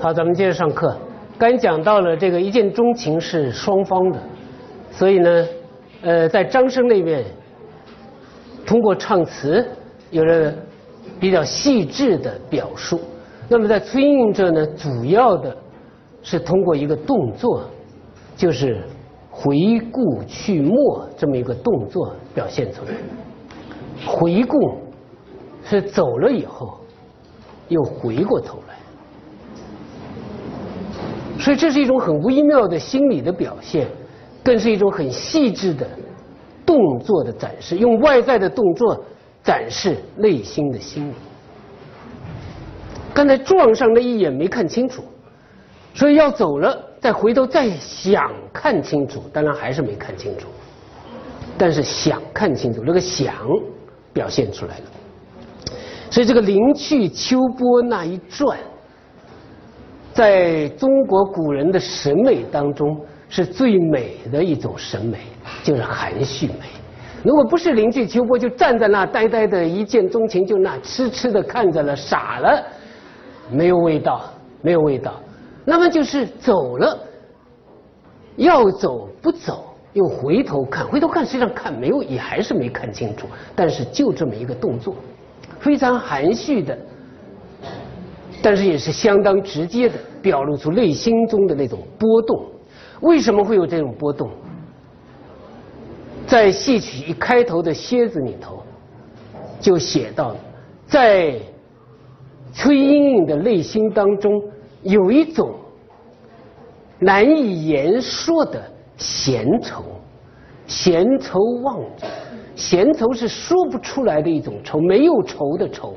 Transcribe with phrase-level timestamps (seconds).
[0.00, 0.96] 好，咱们接着上课。
[1.36, 4.20] 刚讲到了这个一见钟情是双方的，
[4.92, 5.46] 所以呢，
[6.02, 7.24] 呃，在张生那边，
[8.64, 9.66] 通过唱词
[10.10, 10.54] 有了
[11.18, 13.00] 比较细致的表述。
[13.48, 15.56] 那么在崔莺莺这呢，主要的
[16.22, 17.64] 是通过一个动作，
[18.36, 18.80] 就是
[19.28, 19.56] 回
[19.90, 22.92] 顾去墨这么一个动作表现出来。
[24.06, 24.56] 回顾
[25.64, 26.78] 是走了以后
[27.66, 28.77] 又回过头来，
[31.38, 33.86] 所以这是一种很微妙的心理的表现，
[34.42, 35.86] 更是一种很细致的
[36.66, 39.04] 动作的展示，用外在的动作
[39.42, 41.14] 展示内心的心理。
[43.14, 45.02] 刚才撞上那一眼没看清楚，
[45.94, 50.46] 所以要走了，再回头再想看清楚，当然还是没看清楚，
[51.56, 53.34] 但是想看清楚，那个想
[54.12, 54.84] 表现出来了。
[56.10, 58.58] 所以这个临去秋波那一转，
[60.18, 65.18] 在中国古人的审美当中是最美的一种审美，
[65.62, 66.66] 就是含蓄美。
[67.22, 72.60] 如果不是临去秋波，就站在那呆呆的一见钟情，就那痴痴的看着了，傻了，
[73.48, 74.24] 没有味道，
[74.60, 75.14] 没有味道。
[75.64, 76.98] 那么就是走了，
[78.34, 83.28] 要走不走，又回头看，回头看实际上看没有，也还是没看清楚。
[83.54, 84.96] 但是就这么一个动作。
[85.60, 86.76] 非常含蓄的，
[88.40, 92.44] 但是也是相当直接的，表露出内心中的那种波动。
[93.00, 94.30] 为什么会有这种波动？
[96.26, 98.62] 在戏曲一开头的蝎子里头，
[99.60, 100.36] 就写到，
[100.86, 101.36] 在
[102.52, 104.32] 崔莺莺的内心当中，
[104.82, 105.54] 有一种
[106.98, 108.62] 难以言说的
[108.96, 109.82] 闲愁，
[110.66, 112.06] 闲愁望着。
[112.54, 115.94] 闲愁是说不出来的一种愁，没有愁的愁。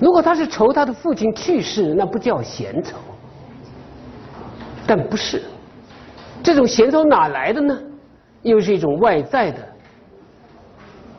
[0.00, 2.96] 如果他是愁他的父亲去世，那不叫闲愁。
[4.86, 5.42] 但不是，
[6.42, 7.78] 这种闲愁哪来的呢？
[8.42, 9.58] 又是一种外在的，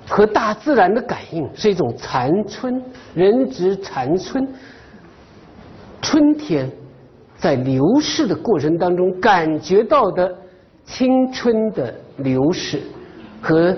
[0.08, 2.82] 和大自然的感应，是一种残春，
[3.14, 4.48] 人之残春，
[6.02, 6.72] 春天
[7.38, 10.34] 在流逝的过程当中感觉到的
[10.86, 12.82] 青春的流逝。
[13.42, 13.74] 和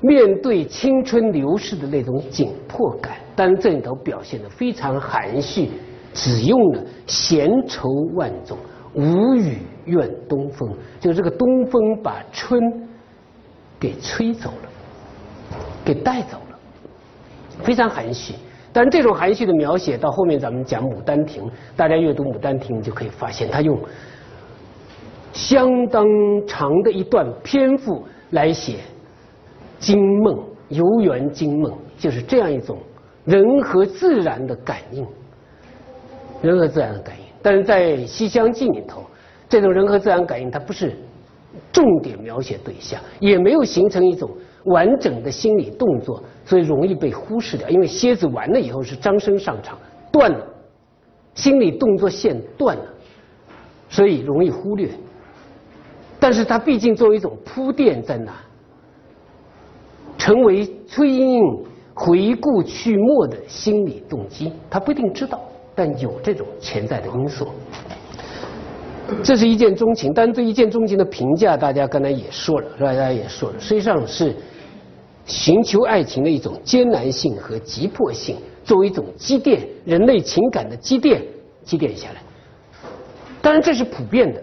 [0.00, 5.68] 面对青春流逝的那种紧迫感，但是这里头表现的非常含蓄，
[6.12, 8.56] 只用了“闲愁万种，
[8.94, 10.68] 无语怨东风”，
[11.00, 12.60] 就这个东风把春
[13.78, 16.58] 给吹走了，给带走了，
[17.62, 18.34] 非常含蓄。
[18.72, 21.44] 但这种含蓄的描写，到后面咱们讲《牡丹亭》，
[21.76, 23.78] 大家阅读《牡丹亭》就可以发现，他用
[25.32, 26.06] 相当
[26.46, 28.02] 长的一段篇幅。
[28.32, 28.78] 来写
[29.78, 32.78] 惊梦，游园惊梦，就是这样一种
[33.24, 35.06] 人和自然的感应，
[36.42, 37.24] 人和自然的感应。
[37.40, 39.04] 但是在《西厢记》里头，
[39.48, 40.96] 这种人和自然感应，它不是
[41.72, 44.30] 重点描写对象，也没有形成一种
[44.64, 47.68] 完整的心理动作，所以容易被忽视掉。
[47.68, 49.78] 因为蝎子完了以后是张生上场，
[50.12, 50.46] 断了，
[51.34, 52.84] 心理动作线断了，
[53.88, 54.88] 所以容易忽略。
[56.18, 58.32] 但是它毕竟作为一种铺垫在那，
[60.16, 61.64] 成为崔莺莺
[61.94, 65.40] 回顾去墨的心理动机，他不一定知道，
[65.74, 67.48] 但有这种潜在的因素。
[69.22, 72.92] 这是一见钟情，但对一见钟情的评价，大家刚才也说了，是吧？
[72.92, 74.34] 大家也说了，实际上是
[75.26, 81.22] 寻求爱情的一种艰难性和急迫性，作为一种积淀人类情感的积淀，
[81.62, 82.22] 积淀下来。
[83.42, 84.42] 当然，这是普遍的。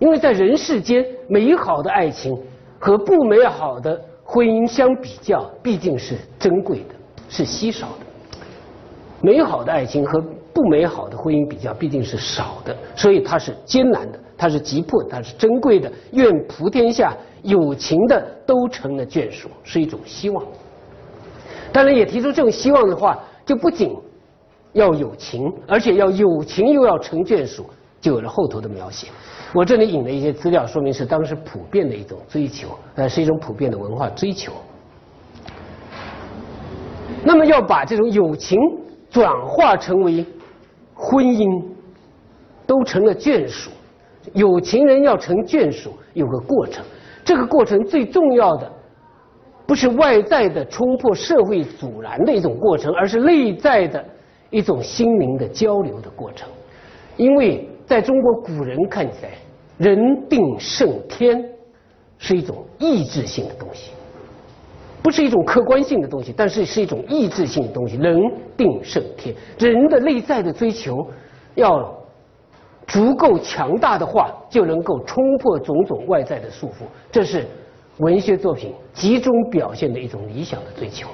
[0.00, 2.36] 因为在人世间，美好的爱情
[2.80, 6.94] 和不美好的婚姻相比较，毕竟是珍贵的，
[7.28, 8.06] 是稀少的。
[9.20, 10.20] 美好的爱情和
[10.52, 15.90] 不美好的婚姻比较，毕竟是少的，所以它是艰难的，它是急迫，它是珍贵的。
[16.12, 20.44] 愿普天下有情的都成了眷属，是一种希望。
[21.72, 23.94] 当然，也提出这种希望的话，就不仅
[24.72, 27.66] 要有情，而且要有情又要成眷属，
[28.04, 29.06] 就有了后头的描写。
[29.54, 34.52] 我这里引了一些资料，说明是当时普遍的一种追求，呃，是一种普遍的文化追求。
[37.24, 38.58] 那么要把这种友情
[39.08, 40.22] 转化成为
[40.92, 41.64] 婚姻，
[42.66, 43.70] 都成了眷属。
[44.34, 46.84] 有情人要成眷属，有个过程。
[47.24, 48.70] 这个过程最重要的，
[49.66, 54.04] 不是外在的冲破社会阻拦的一种过程，而是内在的
[54.50, 56.46] 一种心灵的交流的过程。
[57.16, 59.30] 因为在中国古人看起来。
[59.76, 59.98] 人
[60.28, 61.44] 定胜天
[62.16, 63.90] 是一种意志性的东西，
[65.02, 67.96] 不是一种客观性的东西，但是是一种意志性的东西。
[67.96, 68.16] 人
[68.56, 71.04] 定胜天，人的内在的追求
[71.56, 71.92] 要
[72.86, 76.84] 足够强大的话，就能够冲破种种外在的束缚。
[77.10, 77.44] 这是
[77.98, 81.08] 文学作品集中表现的一种理想的追求。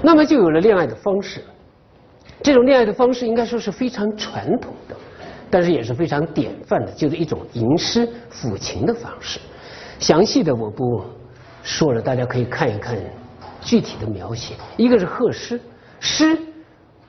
[0.00, 1.42] 那么就有了恋爱的方式。
[2.42, 4.96] 这种恋爱的方式应该说是非常传统的，
[5.48, 9.38] 但是也是非常典范的，就是一种吟诗抚琴的方式。
[10.00, 11.04] 详细的我不
[11.62, 12.98] 说了，大家可以看一看
[13.60, 14.54] 具体的描写。
[14.76, 15.60] 一个是贺诗，
[16.00, 16.36] 诗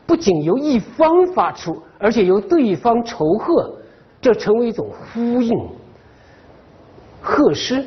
[0.06, 3.75] 不仅由一方发出，而且由对方酬贺，
[4.21, 5.51] 这成为一种呼应。
[7.21, 7.83] 贺诗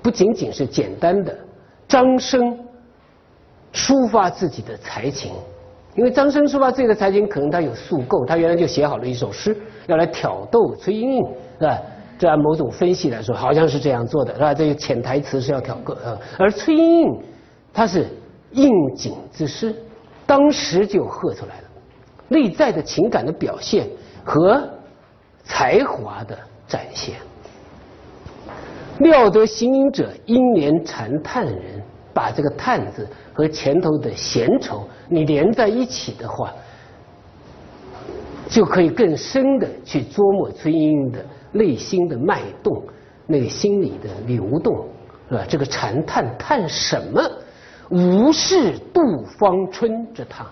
[0.00, 1.36] 不仅仅是简单的
[1.86, 2.58] 张声
[3.74, 5.34] 抒发自己的才情。
[5.96, 9.56] 因为张生抒发自己的才情，可能他有宿构，他原来就写好了一首诗，
[9.86, 11.24] 要来挑逗崔莺莺，
[11.58, 11.80] 是吧？
[12.18, 14.54] 这按某种分析来说，好像是这样做的，是吧？
[14.54, 17.18] 这个潜台词是要挑逗，呃，而崔莺莺，
[17.72, 18.06] 她是
[18.52, 19.74] 应景之诗，
[20.26, 21.64] 当时就喝出来了，
[22.28, 23.86] 内在的情感的表现
[24.24, 24.62] 和
[25.44, 27.14] 才华的展现。
[28.98, 31.82] 料得行吟者，应怜禅叹人，
[32.16, 33.06] 把这个“叹”字。
[33.36, 36.50] 和前头的闲愁，你连在一起的话，
[38.48, 41.22] 就可以更深的去琢磨崔莺莺的
[41.52, 42.82] 内心的脉动，
[43.26, 44.86] 那个心理的流动，
[45.28, 45.44] 是吧？
[45.46, 47.30] 这个禅叹叹什么？
[47.90, 49.02] 无事度
[49.38, 50.46] 芳春之他，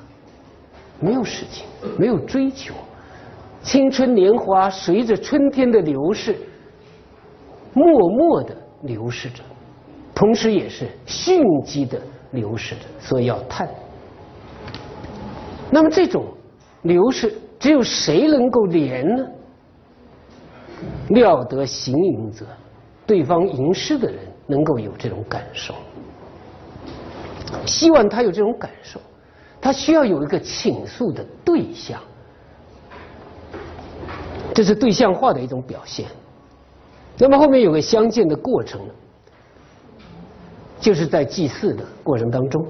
[1.01, 1.65] 没有事情，
[1.99, 2.75] 没有追求，
[3.63, 6.37] 青春年华随着春天的流逝，
[7.73, 9.43] 默默的流逝着，
[10.15, 12.01] 同时也是迅疾的。
[12.35, 13.69] 流逝的，所以要叹。
[15.71, 16.25] 那么这种
[16.83, 19.25] 流逝，只有谁能够怜呢？
[21.11, 22.45] 料得行吟者，
[23.07, 24.19] 对方吟诗的人
[24.49, 25.77] 能够有这种感受。
[27.65, 29.01] 希望他有这种感受，
[29.61, 32.03] 他需要有一个倾诉的对象，
[34.53, 36.09] 这是对象化的一种表现。
[37.17, 38.81] 那么后面有个相见的过程。
[40.81, 42.67] 就是在祭祀的过程当中，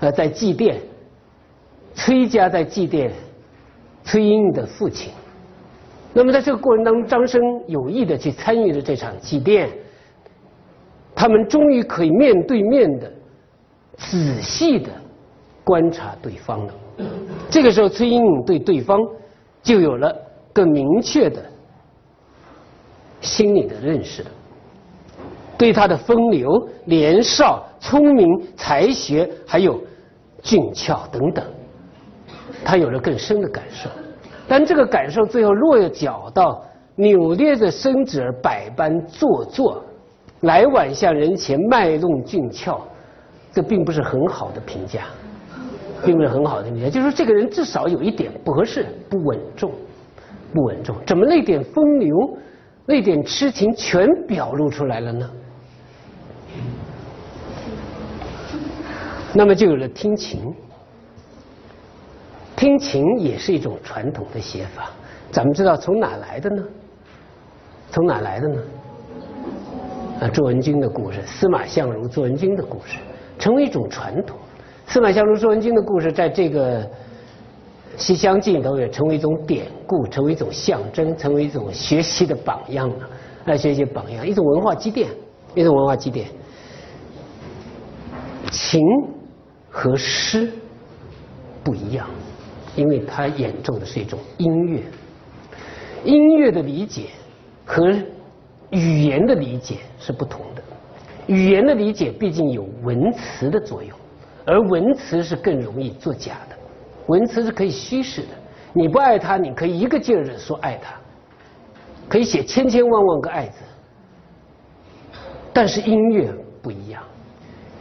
[0.00, 0.76] 呃，在祭奠
[1.94, 3.10] 崔家在祭奠
[4.04, 5.12] 崔莺莺的父亲。
[6.14, 9.68] 那么在这个过程当中，张生有意的去参与了这场祭奠，
[11.14, 13.12] 他们终于可以面对面的
[13.96, 14.90] 仔细的
[15.64, 16.74] 观察对方了。
[17.50, 18.98] 这个时候，崔莺莺对对方
[19.62, 20.14] 就有了
[20.52, 21.44] 更明确的
[23.20, 24.30] 心理的认识了。
[25.58, 26.48] 对他的风流、
[26.84, 28.26] 年少、聪明、
[28.56, 29.78] 才学，还有
[30.40, 31.44] 俊俏等等，
[32.64, 33.90] 他有了更深的感受。
[34.46, 36.62] 但这个感受最后落脚到
[36.94, 39.82] 扭捏着身子而百般做作，
[40.42, 42.80] 来往向人前卖弄俊俏，
[43.52, 45.06] 这并不是很好的评价，
[46.04, 46.88] 并不是很好的评价。
[46.88, 49.72] 就是说，这个人至少有一点不合适、不稳重、
[50.54, 50.94] 不稳重。
[51.04, 52.16] 怎么那点风流、
[52.86, 55.28] 那点痴情全表露出来了呢？
[59.34, 60.40] 那么就有了听琴，
[62.56, 64.90] 听琴也是一种传统的写法。
[65.30, 66.62] 咱们知道从哪来的呢？
[67.90, 68.62] 从哪来的呢？
[70.20, 72.98] 啊，卓文君的故事，司马相如、卓文君的故事，
[73.38, 74.36] 成为一种传统。
[74.86, 76.82] 司马相如、卓文君的故事，在这个
[77.96, 83.08] 《西厢记》里头也成为一种典故，成为一种象征，成为一种学习的榜样了。
[83.44, 85.08] 来学习榜样，一种文化积淀，
[85.60, 86.28] 一种文化积淀。
[88.50, 88.80] 琴。
[89.70, 90.50] 和诗
[91.62, 92.08] 不一样，
[92.74, 94.82] 因为他演奏的是一种音乐。
[96.04, 97.10] 音乐的理解
[97.64, 97.92] 和
[98.70, 100.62] 语言的理解是不同的。
[101.28, 103.96] 语言的理解毕竟有文词的作用，
[104.46, 106.56] 而文词是更容易作假的。
[107.06, 108.28] 文词是可以虚实的，
[108.72, 110.94] 你不爱他，你可以一个劲儿的说爱他，
[112.08, 113.58] 可以写千千万万个爱字。
[115.52, 116.28] 但是音乐
[116.62, 117.02] 不一样。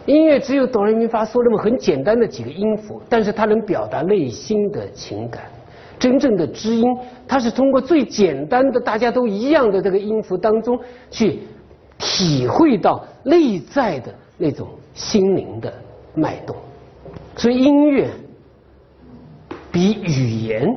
[0.05, 5.43] 音乐只有哆来咪发嗦那么很简单的几个音符，但是它能表达内心的情感。
[5.99, 6.85] 真正的知音，
[7.27, 11.39] 它是通过最简单的、大家都一样的这个音符当中去
[11.97, 15.73] 体会到内在的那种心灵的
[16.13, 16.55] 脉动。
[17.35, 18.07] 所以音乐
[19.71, 20.73] 比语言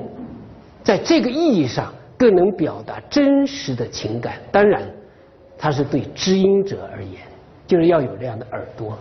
[0.82, 4.34] 在这个意义上更能表达真实的情感。
[4.50, 4.82] 当然，
[5.62, 7.20] 它是对知音者而言，
[7.66, 8.96] 就是要有这样的耳朵。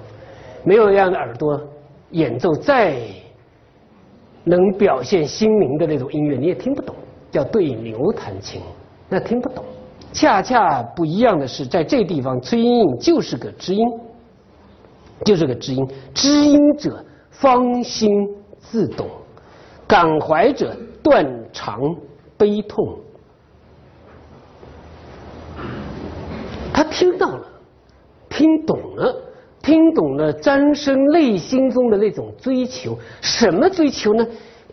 [0.65, 1.57] 没有这样的耳朵，
[2.11, 2.97] 演奏再
[4.43, 6.93] 能表现心灵的那种音乐，你也听不懂。
[7.31, 8.61] 叫对牛弹琴，
[9.07, 9.63] 那听不懂。
[10.11, 13.87] 恰恰不一样的是，在这地方，崔莺莺就是个知音，
[15.23, 15.87] 就是个知音。
[16.13, 18.09] 知音者，方心
[18.59, 19.05] 自懂；
[19.87, 21.79] 感怀者，断肠
[22.37, 22.97] 悲痛。
[26.89, 27.47] 听到了，
[28.29, 29.15] 听懂了，
[29.61, 32.97] 听懂了张生内心中的那种追求。
[33.21, 34.25] 什么追求呢？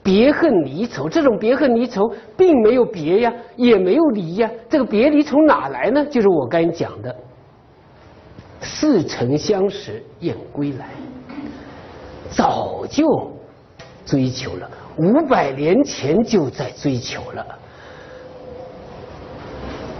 [0.02, 4.49] 别恨离愁，这种别恨离愁并没有别呀，也没有离呀。
[4.68, 6.06] 这个别离从哪来呢？
[6.06, 7.14] 就是我刚才讲的
[8.62, 10.90] “似曾相识燕归来”，
[12.30, 13.04] 早就
[14.04, 17.44] 追求了，五百年前就在追求了，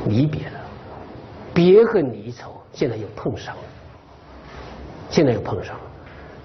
[0.09, 0.56] 离别了，
[1.57, 3.63] 别恨离愁，现在又碰上了，
[5.09, 5.81] 现在又碰上了。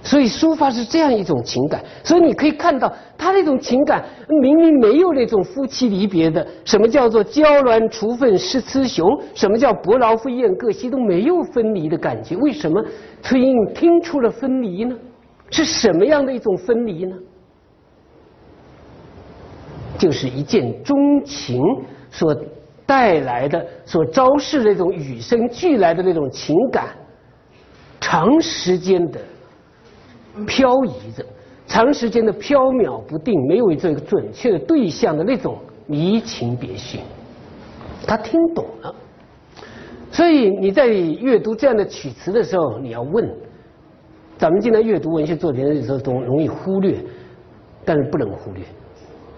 [0.02, 4.06] 所以抒发是这样一种情感，所以你可以看到他那种情感
[4.42, 12.38] 明明没有那种夫妻离别的，什么叫做娇鸾雏凤失雌雄，什么叫伯劳飞燕各西都没有分离的感觉。
[12.38, 12.82] 为什么
[13.22, 14.98] 崔莺莺听出了分离呢？
[15.50, 17.16] 是什么样的一种分离呢？
[20.00, 21.62] 就是一见钟情
[22.10, 22.34] 所
[22.92, 26.90] 带来的、所昭示那种与生俱来的那种情感，
[28.02, 29.18] 长时间的。
[30.46, 31.26] 漂移着，
[31.68, 35.58] 长时间的飘渺不定，没有这个准确的对象的那种
[35.88, 37.00] 移情别绪，
[38.06, 38.94] 他听懂了。
[40.12, 43.30] 所以你在阅读这样的曲词的时候，你要问：
[44.38, 46.98] 咱们今天阅读文学作品的时候，总容易忽略，
[47.86, 48.66] 但是不能忽略。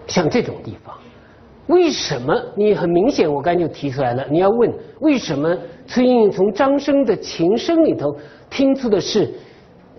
[0.08, 0.92] 像这种地方，
[1.66, 2.34] 为什么？
[2.56, 4.26] 你很明显，我刚才就提出来了。
[4.30, 5.56] 你要问为什么？
[5.86, 8.16] 崔莺莺从张生的琴声里头
[8.50, 9.30] 听出的是。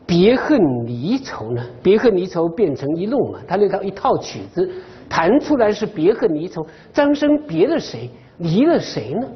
[0.07, 1.65] 别恨离愁呢？
[1.81, 3.39] 别恨离愁变成一路嘛？
[3.47, 4.69] 他那套一套曲子
[5.09, 6.63] 弹出来是别恨离愁。
[6.93, 8.07] 张生别了谁？
[8.37, 9.27] 离了谁呢？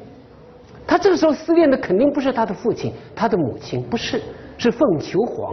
[0.86, 4.20] 他这个时候思念的肯定不是他的父亲、他的母亲，不是，
[4.58, 5.52] 是凤求凰。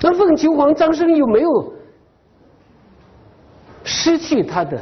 [0.00, 1.50] 那凤求凰，张生又没有
[4.06, 4.80] 失去他的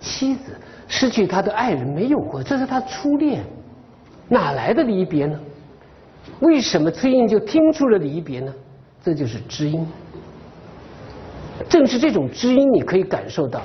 [0.00, 0.50] 妻子，
[0.88, 3.44] 失去他的爱人，没有过，这是他初恋，
[4.28, 5.38] 哪来的离别呢？
[6.40, 8.52] 为什么崔莺就听出了离别呢？
[9.00, 9.86] 这就是知音。
[11.68, 13.62] 正是这种知音，你可以感受到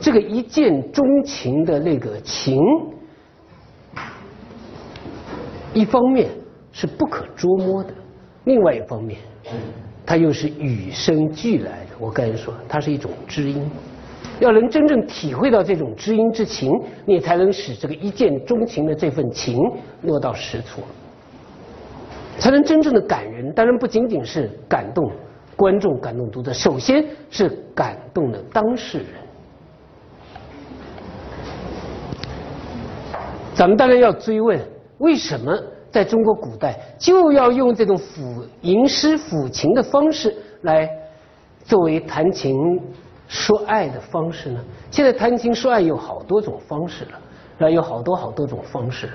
[0.00, 2.58] 这个一见钟情的那个情，
[5.74, 6.30] 一方面
[6.72, 7.92] 是不可捉摸的，
[8.44, 9.20] 另外一方面，
[10.06, 11.90] 它又是与生俱来的。
[11.98, 13.70] 我刚才说，它是一种知音。
[14.40, 16.72] 要能真正体会到这种知音之情，
[17.04, 19.58] 你才能使这个一见钟情的这份情
[20.02, 20.80] 落到实处。
[22.38, 25.12] 才能真正的感人，当然不仅仅是感动
[25.56, 29.06] 观众、感动读者，首先是感动了当事人。
[33.54, 34.58] 咱们当然要追问，
[34.98, 35.54] 为什么
[35.90, 40.88] 在中国古代就要用这种抚吟诗抚琴的方式来
[41.64, 42.56] 作为弹琴
[43.30, 44.60] 说爱的方式呢？
[44.90, 47.20] 现在谈情说爱有好多种方式了，
[47.56, 49.08] 那有好多好多种方式，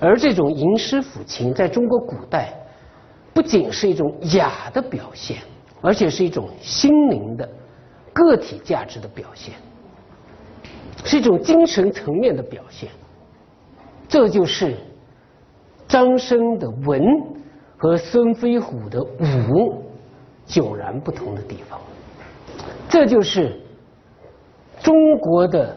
[0.00, 2.52] 而这种吟诗抚琴在中国古代。
[3.32, 5.38] 不仅是一种雅的表现，
[5.80, 7.48] 而且是一种心灵的
[8.12, 9.54] 个体价值的表现，
[11.04, 12.90] 是一种精神层面的表现。
[14.08, 14.76] 这就是
[15.86, 17.00] 张生的文
[17.78, 19.84] 和孙飞虎的武
[20.48, 21.78] 迥然不同的地方。
[22.90, 23.58] 这就是
[24.82, 25.74] 中国的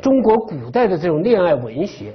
[0.00, 2.14] 中国古代的这种恋爱文学。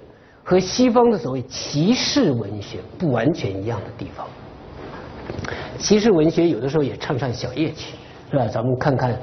[0.50, 4.26] 和西方的所谓骑士文学不完全一样的地方，
[5.78, 7.98] 骑士文学有的时候也唱唱小夜曲，
[8.32, 8.48] 是吧？
[8.48, 9.20] 咱们看看，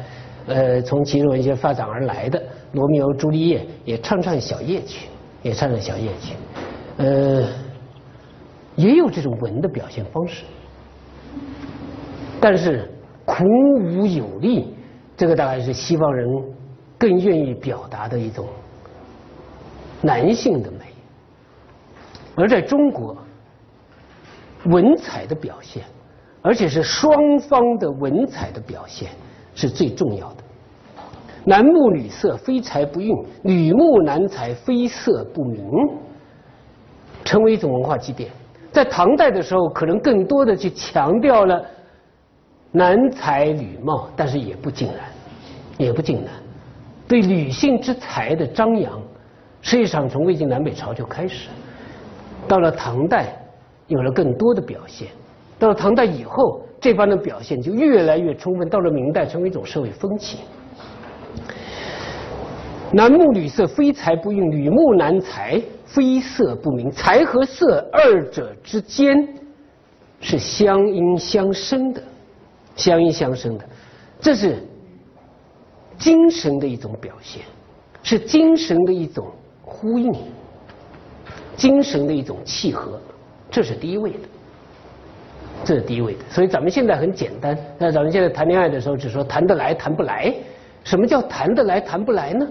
[0.46, 2.38] 呃，从骑士文学发展而来的
[2.72, 5.08] 《罗密欧朱丽叶》也唱唱小夜曲，
[5.40, 6.34] 也唱唱小夜曲，
[6.98, 7.48] 呃，
[8.76, 10.44] 也有这种文的表现方式，
[12.38, 12.92] 但是
[13.24, 14.74] 孔武有力，
[15.16, 16.28] 这个大概是西方人
[16.98, 18.46] 更愿意表达的一种
[20.02, 20.78] 男性的美。
[22.36, 23.16] 而在中国，
[24.66, 25.84] 文采的表现，
[26.42, 29.10] 而且是双方的文采的表现，
[29.54, 30.36] 是最重要的。
[31.44, 35.64] 男慕女色，非才不运；女慕男才，非色不明。
[37.24, 38.30] 成为一种文化积淀。
[38.70, 41.64] 在唐代的时候，可能更多的去强调了
[42.76, 44.96] 男才女貌，但是也不尽然，
[45.78, 46.26] 也不尽然。
[47.06, 49.00] 对女性之才的张扬，
[49.62, 51.48] 实际上从魏晋南北朝就开始。
[52.48, 53.28] 到了唐代，
[53.86, 55.06] 有了更多的表现。
[55.56, 58.68] 到了唐代以后，这般的表现就越来越充分。
[58.68, 60.38] 到了明代，成为一种社会风气。
[62.92, 66.90] 男木女色，非才不运；女木男才，非色不明。
[66.90, 69.28] 才和色二者之间
[70.20, 72.02] 是相因相生的，
[72.76, 73.64] 相依相生的，
[74.20, 74.56] 这是
[75.98, 77.42] 精神的一种表现，
[78.02, 79.30] 是精神的一种
[79.62, 80.12] 呼应，
[81.56, 83.00] 精神的一种契合，
[83.50, 84.18] 这是第一位的，
[85.64, 86.20] 这是第一位的。
[86.30, 90.34] 所以咱们现在很简单，那咱们现在谈恋爱的时候，只说谈得来，谈不来。
[90.82, 92.46] 什么叫谈得来，谈不来呢？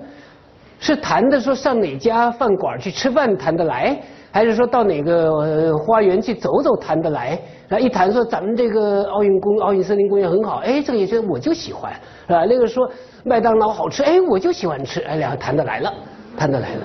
[0.79, 3.97] 是谈的说上哪家饭馆去吃饭谈得来，
[4.33, 7.39] 还是说到哪个花园去走走谈得来？
[7.67, 11.93] 然后一谈说咱们这个奥运公奥运森林公园很好，哎，这个也觉得我就喜欢，
[12.25, 12.43] 是吧？
[12.45, 12.89] 那个说
[13.23, 15.93] 麦当劳好吃，哎，我就喜欢吃，哎，两个谈得来了，
[16.35, 16.81] 谈得来了，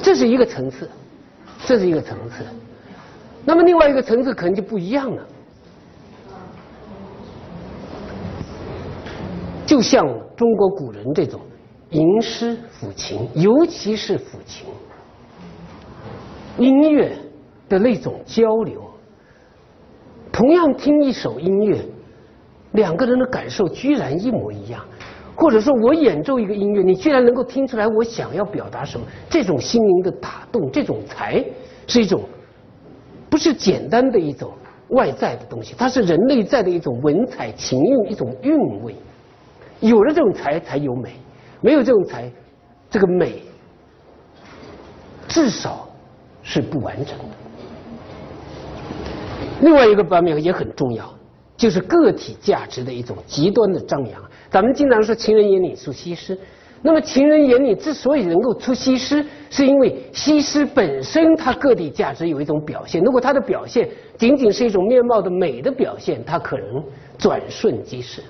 [0.00, 0.88] 这是一个层次，
[1.66, 2.44] 这是一个层次。
[3.44, 5.26] 那么另外一个层次可能就不一样了，
[9.66, 10.06] 就像
[10.36, 11.40] 中国古人这种。
[11.90, 14.64] 吟诗抚琴，尤其是抚琴，
[16.58, 17.16] 音乐
[17.68, 18.82] 的那种交流，
[20.30, 21.78] 同样听一首音乐，
[22.72, 24.84] 两个人的感受居然一模一样，
[25.34, 31.44] 或者说我演奏一个音乐，你居然能够听出来我想要表达什么，这种心灵的打动，这种才
[31.86, 32.22] 是一种
[33.30, 34.52] 不是简单的一种
[34.90, 38.94] 外在的东西，它是人内在的一种文采情韵，一种韵味，
[39.80, 41.14] 有了这种才，才有美。
[41.64, 42.28] 没有这种才，
[42.90, 43.40] 这个美
[45.28, 45.88] 至少
[46.42, 47.24] 是不完整的。
[49.60, 51.12] 另外一个方面也很重要，
[51.56, 54.20] 就是个体价值的一种极端的张扬。
[54.50, 56.36] 咱们经常说“情人眼里出西施”，
[56.82, 63.00] 那么情人眼里之所以能够出西施，是因为西施本身它个体价值有一种表现。
[63.02, 66.82] 如果它的表现仅仅是一种面貌的美的表现，它可能
[67.16, 68.20] 转瞬即逝。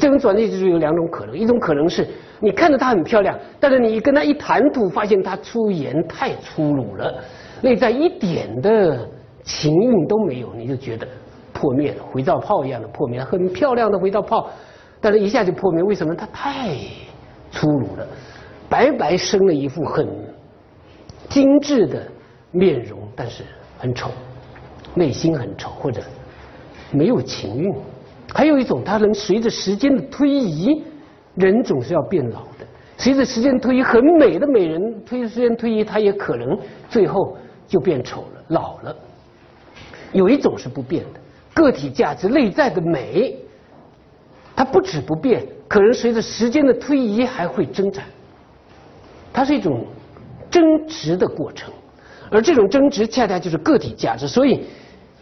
[0.00, 2.06] 这种转念就是有两种可能，一种可能是
[2.40, 7.14] 你看着她很漂亮，但是你跟她一谈吐，发现她出言太粗鲁了，
[7.62, 9.08] 内在一点的
[9.42, 11.06] 情韵都没有，你就觉得
[11.52, 14.50] 破灭了，回照炮一样的破灭，很漂亮的回照炮，
[15.00, 16.14] 但是一下就破灭，为什么？
[16.14, 16.76] 她太
[17.50, 18.06] 粗鲁了，
[18.68, 20.06] 白白生了一副很
[21.28, 22.02] 精致的
[22.50, 23.42] 面容，但是
[23.78, 24.10] 很丑，
[24.94, 26.02] 内心很丑，或者
[26.90, 27.74] 没有情韵。
[28.34, 30.84] 还有一种，它能随着时间的推移，
[31.36, 32.66] 人总是要变老的。
[32.98, 38.96] 随着时间推移，很美的美人，推时间推移，它也可能最后就变丑了、老了。
[40.12, 41.20] 有一种是不变的，
[41.54, 43.36] 个体价值内在的美，
[44.54, 48.04] 它不止不变，可能随着时间的推移还会增长。
[49.32, 49.84] 它是一种
[50.50, 51.72] 增值的过程，
[52.30, 54.64] 而这种增值恰恰就是个体价值，所以。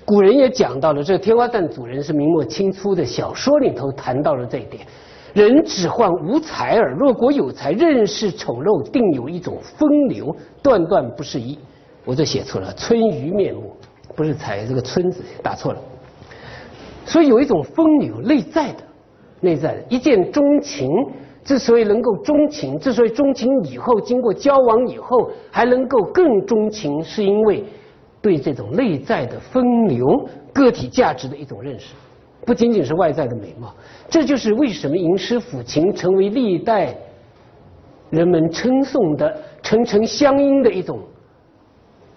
[0.07, 4.87] 古人也讲到了，这天花旦主人是明末清初的小说里头谈到了这一点。
[5.35, 11.59] 人只患无才耳，若果有才，任是丑陋，定有一种风流，断断不是一。
[12.05, 13.75] 我这写错了，春雨面目，
[14.15, 15.81] 不是才，这个春字打错了。
[17.05, 18.85] 所以有一种风流，内在的，
[19.41, 20.89] 内在的，一见钟情，
[21.45, 27.65] 之所以能够钟情，之所以钟情以后，经过交往以后还能够更钟情，是因为。
[28.23, 30.07] 对这种内在的风流、
[30.51, 31.89] 个体价值的一种认识，
[32.47, 33.75] 不仅仅是外在的美貌。
[34.09, 36.95] 这就是为什么吟诗抚琴成为历代
[38.11, 41.01] 人们称颂的层层相应的一种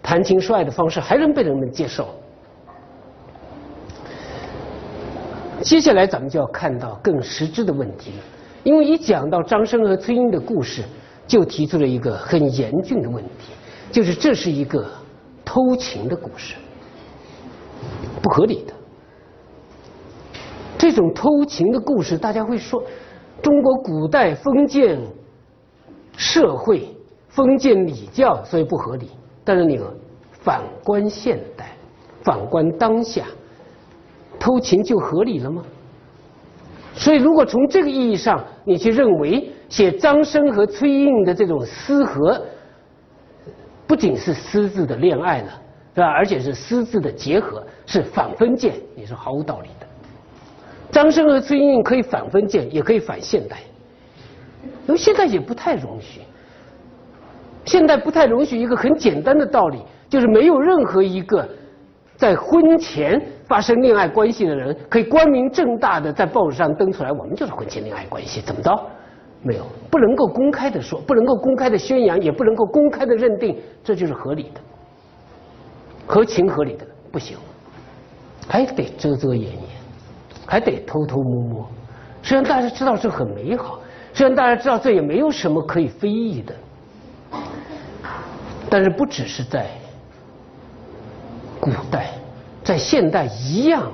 [0.04, 2.08] 谈情说爱的方式，还能被人们接受。
[5.62, 8.24] 接下来咱们就要看到更实质的问题了，
[8.64, 10.84] 因为一讲到张生和崔莺的故事，
[11.26, 13.52] 就提出了一个很严峻的问题，
[13.92, 14.86] 就是这是一个。
[15.50, 16.56] 偷情的故事，
[18.22, 18.74] 不合理的。
[20.78, 22.84] 这种偷情的故事，大家会说，
[23.42, 25.00] 中国古代封建
[26.16, 26.88] 社会、
[27.30, 29.10] 封建礼教，所以不合理。
[29.44, 29.80] 但是你
[30.32, 31.72] 反观现代，
[32.22, 33.26] 反观当下，
[34.40, 35.64] 偷情就合理了吗？
[36.94, 42.42] 所以，如果从这个意义上，你去认为写张生和崔莺的这种私合。
[43.86, 45.62] 不仅是私自的恋爱了，
[45.96, 46.08] 是吧？
[46.08, 49.88] 而且是私自的结合，是反封建，也是毫无道理的。
[50.92, 53.58] 张生和崔莺莺可以反封建，也可以反现代，
[54.88, 56.22] 因为现在也不太容许。
[57.66, 61.48] 现在不太容许一个很简单的道理，就是没有任何一个
[62.16, 68.72] 在婚前发生恋爱关系的人，可以光明正大的在报纸上登出来，我们就是婚前恋爱关系，怎么着？
[69.44, 74.62] 没有，不能够公开的说，不能够公开的宣扬，也不能够公开的认定，这就是合理的、
[76.08, 77.38] 合情合理的，不行，
[78.48, 79.67] 还得遮遮掩掩，
[80.48, 81.70] 还得偷偷摸摸。
[82.24, 83.80] 虽然大家知道这很美好，
[84.14, 86.56] 虽然大家知道这也没有什么可以非议的，
[88.70, 89.68] 但是不只是在
[91.60, 92.14] 古代，
[92.64, 93.92] 在现代一样，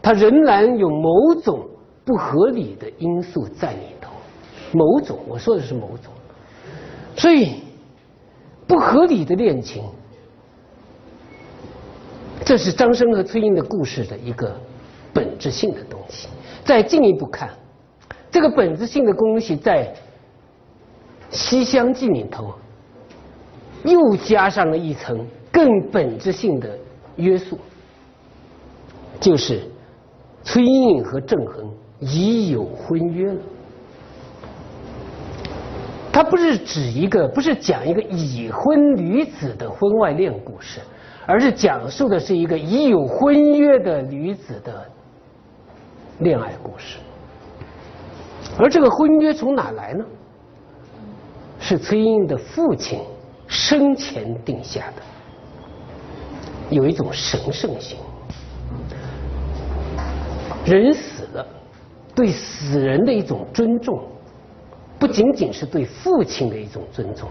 [0.00, 1.68] 它仍然有某种
[2.04, 4.10] 不合理的因素在里头。
[4.72, 6.12] 某种，我说的是某种，
[7.16, 7.62] 所以
[8.66, 9.84] 不合理的恋情，
[12.44, 14.56] 这是张生和崔莺的故事的一个
[15.12, 16.28] 本质性的东西。
[16.64, 17.50] 再进一步看。
[18.30, 19.86] 这个本质性的东西在
[21.30, 22.54] 《西厢记》里头，
[23.84, 26.78] 又加上了一层更本质性的
[27.16, 27.58] 约束，
[29.18, 29.62] 就是
[30.44, 31.68] 崔莺莺和郑恒
[31.98, 33.40] 已有婚约了。
[36.12, 40.78] 它不是指一个，不是讲一个已婚女子的婚外恋故事，
[41.26, 44.86] 而是讲述的是一个已有婚约的女子的
[46.20, 46.98] 恋爱故事。
[48.58, 50.04] 而这个婚约从哪来呢？
[51.58, 53.00] 是崔莺莺的父亲
[53.46, 55.02] 生前定下的，
[56.70, 57.98] 有一种神圣性。
[60.64, 61.46] 人死了，
[62.14, 64.02] 对死人的一种尊重，
[64.98, 67.28] 不仅仅是对父亲的一种尊重，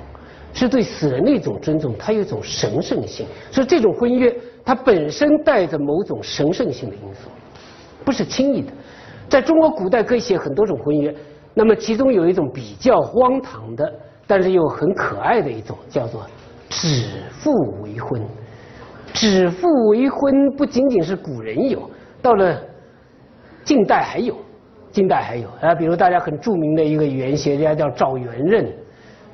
[0.53, 3.25] 是对死人的一种尊重，它有一种神圣性。
[3.51, 7.29] 所以这种婚约，它本身带着某种神圣性的因素，
[8.09, 8.71] 不是轻易的。
[9.29, 11.13] 在中国古代可以写很多种婚约，
[11.53, 13.87] 那么其中有一种比较荒唐的，
[14.25, 16.25] 但是又很可爱的一种，叫做
[16.69, 17.51] 指腹
[17.83, 18.19] 为婚。
[19.13, 21.87] 指腹为婚不仅仅是古人有，
[22.19, 22.59] 到了
[23.63, 24.35] 近代还有，
[24.91, 28.67] 近代还有啊，比如大家很著名的一个语言学家叫赵元任，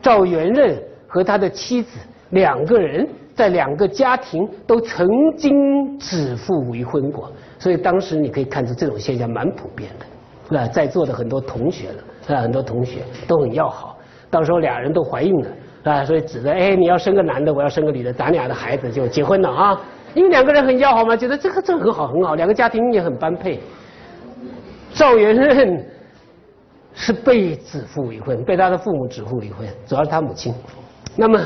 [0.01, 1.97] 赵元任和他的妻子
[2.31, 5.07] 两个人在两个家庭都曾
[5.37, 7.31] 经指腹为婚过。
[7.65, 10.05] 所以当时你可以看出这种现象蛮普遍的，
[10.47, 10.67] 是吧？
[10.71, 12.39] 在座的很多同学了，是吧？
[12.39, 13.97] 很多同学都很要好。
[14.29, 15.49] 到时候俩人都怀孕了，
[15.85, 16.05] 啊？
[16.05, 19.81] 所以指着哎，你要生个男的，我要生个女的，咱俩的孩子就结婚了啊！
[20.13, 23.59] 因为两个人很要好嘛，觉得这个这很好很好，两个家庭也很般配。
[24.93, 25.83] 赵元任
[26.93, 30.53] 是被指腹为婚，被他的父母指腹为婚，主要是他母亲。
[31.15, 31.41] 那么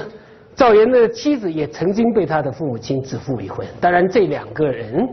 [0.53, 3.65] 赵元的妻子也曾经被他的父母亲指腹为婚。
[3.79, 5.08] 当然这两个人。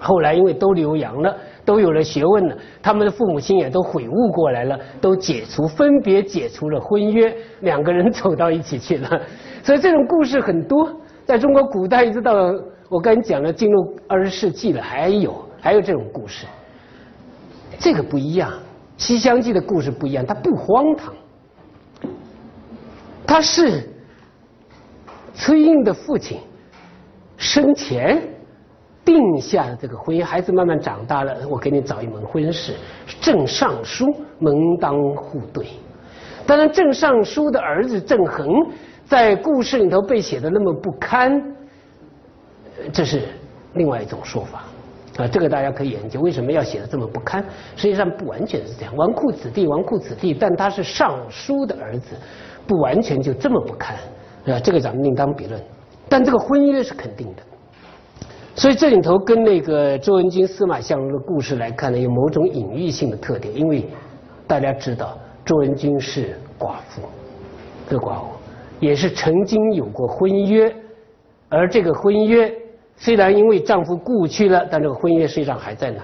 [0.00, 9.08] 后来因为都留洋了，都有了学问了，他们的父母亲也都悔悟过来了，都解除分别解除了婚约，两个人走到一起去了。
[9.62, 10.88] 所以这种故事很多，
[11.24, 12.32] 在中国古代一直到
[12.88, 16.46] 我刚才讲了进入二十世纪了，还有还有这种故事。
[17.78, 18.50] 这个不一样，
[18.96, 21.14] 《西厢记》的故事不一样，它不荒唐，
[23.26, 23.88] 它是
[25.34, 26.38] 崔莺的父亲
[27.36, 28.22] 生前。
[29.08, 32.74] 定下这个婚姻，孩子慢慢长大了，我给你找一门婚事。
[33.22, 34.04] 郑尚书
[34.38, 35.66] 门当户对，
[36.46, 38.46] 当然郑尚书的儿子郑恒
[39.06, 41.42] 在故事里头被写的那么不堪，
[42.92, 43.22] 这是
[43.72, 44.64] 另外一种说法
[45.16, 45.26] 啊。
[45.26, 47.42] 这个大家可以研究，为什么要写的这么不堪？
[47.76, 52.08] 实际上不完全是这样，纨绔子弟，纨绔子弟，但他是尚书的儿子，
[52.66, 53.96] 不完全就这么不堪
[54.44, 54.60] 啊。
[54.60, 55.58] 这个咱们另当别论，
[56.10, 57.42] 但这个婚约是肯定的。
[58.58, 63.56] 所以这里头跟那个周文君司马相如的故事来看呢，有某种隐喻性的特点。
[63.56, 63.88] 因为
[64.48, 67.02] 大家知道周文君是寡妇，
[67.88, 68.26] 这个寡妇
[68.80, 70.74] 也是曾经有过婚约，
[71.48, 72.52] 而这个婚约
[72.96, 76.02] 虽然因为丈夫故去了，但这个婚约实际上还在那。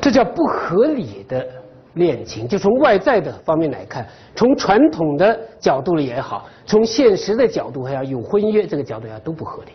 [0.00, 1.46] 这叫不合理的
[1.92, 2.48] 恋情。
[2.48, 4.04] 就从外在的方面来看，
[4.34, 9.70] 从传统的角度里也好，从现实的角度还要有婚约这个角度下都不合理。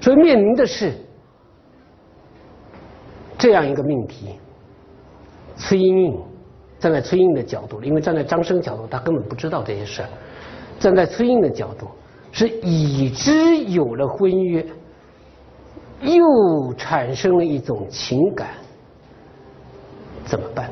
[0.00, 0.94] 所以面临的是
[3.38, 4.38] 这样一个命题：
[5.56, 6.16] 崔莺
[6.78, 10.08] 站在崔莺的角度，因为站在张生角度，他根本不知道这些事儿。
[10.78, 11.88] 站在崔莺的角度，
[12.32, 14.64] 是已知有了婚约，
[16.02, 18.48] 又产生了一种情感，
[20.24, 20.70] 怎么办？